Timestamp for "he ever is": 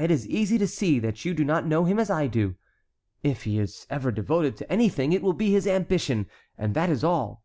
3.42-4.14